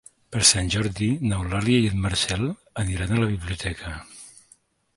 Per 0.35 0.39
Sant 0.51 0.69
Jordi 0.75 1.09
n'Eulàlia 1.31 1.83
i 1.83 1.91
en 1.91 2.01
Marcel 2.05 2.47
aniran 2.85 3.13
a 3.17 3.21
la 3.25 3.31
biblioteca. 3.35 3.93